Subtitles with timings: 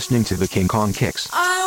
[0.00, 1.24] Listening to the King Kong Kicks.
[1.24, 1.59] Soir,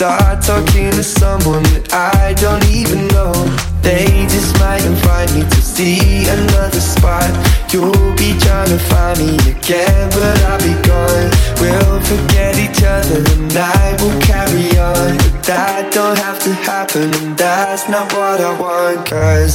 [0.00, 3.36] Start talking to someone that I don't even know.
[3.84, 7.28] They just might invite me to see another spot.
[7.68, 11.28] You'll be trying to find me again, but I'll be gone.
[11.60, 15.20] We'll forget each other, the night will carry on.
[15.20, 19.04] But that don't have to happen, and that's not what I want.
[19.04, 19.52] Cause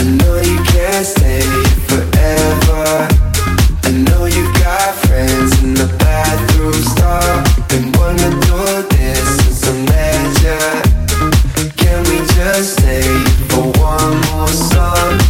[0.00, 1.44] I know you can't stay
[1.92, 3.04] forever.
[3.84, 7.36] I know you got friends in the bathroom stall.
[7.68, 9.27] Been wanting to do this
[12.62, 13.02] stay
[13.48, 15.27] for one more song?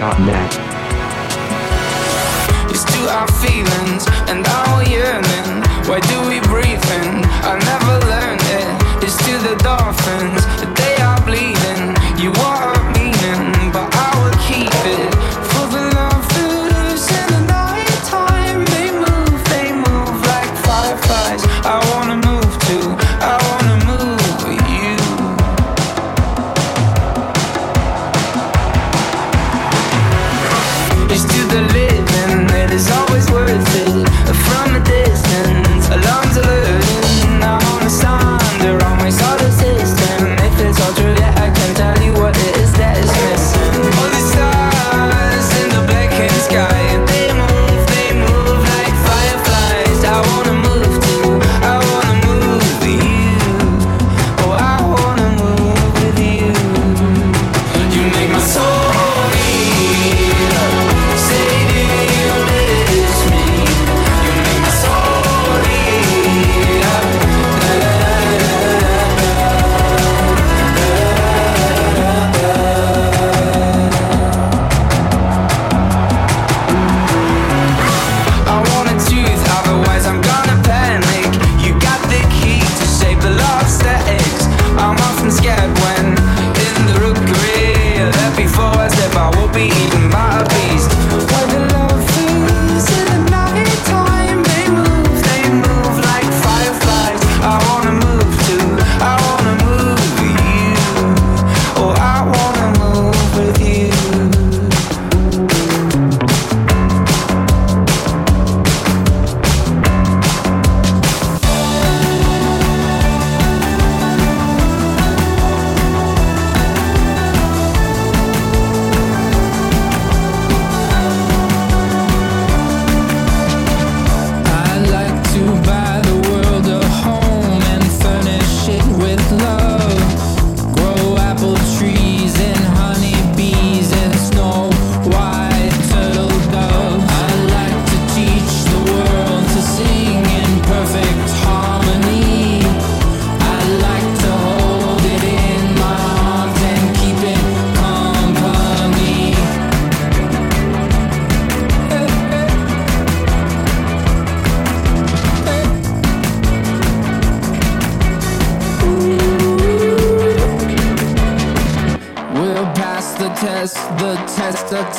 [0.00, 0.29] podcast.net.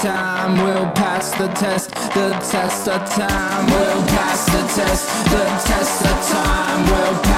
[0.02, 1.92] time will pass the test.
[1.92, 5.26] The test of time will pass the test.
[5.26, 7.31] The test of time will pass.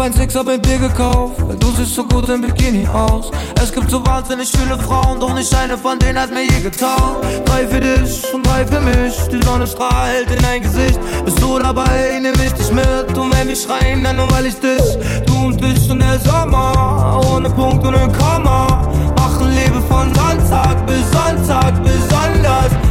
[0.00, 3.30] hab ein Six, hab ein Bier gekauft, weil du siehst so gut im Bikini aus.
[3.62, 7.16] Es gibt so wahnsinnig viele Frauen, doch nicht eine von denen hat mir je getan.
[7.44, 10.98] Drei für dich und drei für mich, die Sonne strahlt in dein Gesicht.
[11.26, 14.58] Bist du dabei, nimm ich dich mit und wenn wir schreien, dann nur weil ich
[14.58, 14.96] dich.
[15.26, 18.88] Du und dich und der Sommer, ohne Punkt, und ein Komma.
[19.18, 22.89] Machen Leben von Sonntag bis Sonntag besonders.